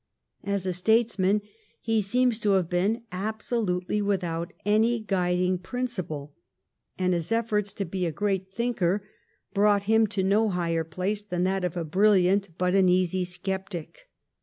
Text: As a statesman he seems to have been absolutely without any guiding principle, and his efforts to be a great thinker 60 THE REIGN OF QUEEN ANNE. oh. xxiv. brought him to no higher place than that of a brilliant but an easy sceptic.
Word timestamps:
As 0.43 0.65
a 0.65 0.73
statesman 0.73 1.43
he 1.79 2.01
seems 2.01 2.39
to 2.39 2.53
have 2.53 2.67
been 2.71 3.03
absolutely 3.11 4.01
without 4.01 4.51
any 4.65 4.99
guiding 4.99 5.59
principle, 5.59 6.33
and 6.97 7.13
his 7.13 7.31
efforts 7.31 7.71
to 7.73 7.85
be 7.85 8.07
a 8.07 8.11
great 8.11 8.51
thinker 8.51 9.01
60 9.03 9.05
THE 9.05 9.05
REIGN 9.05 9.05
OF 9.05 9.13
QUEEN 9.13 9.13
ANNE. 9.13 9.41
oh. 9.43 9.45
xxiv. 9.45 9.53
brought 9.53 9.93
him 9.93 10.07
to 10.07 10.23
no 10.29 10.49
higher 10.49 10.83
place 10.83 11.21
than 11.21 11.43
that 11.43 11.63
of 11.63 11.77
a 11.77 11.85
brilliant 11.85 12.49
but 12.57 12.73
an 12.73 12.89
easy 12.89 13.23
sceptic. 13.23 14.09